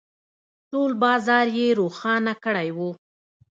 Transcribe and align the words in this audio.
،ټول 0.71 0.91
بازار 1.03 1.45
يې 1.59 1.67
روښانه 1.79 2.33
کړی 2.43 2.69
و. 2.77 2.79